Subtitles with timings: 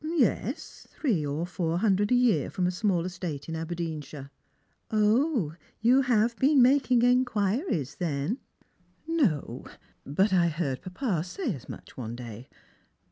[0.03, 4.31] "Yes; three or four hundred a year from a small estate in Aberdeenshire.""
[4.91, 8.41] 0, you have been making inquiries, then P"
[9.21, 9.63] "No;
[10.03, 12.49] but I heard papa say as much, one day.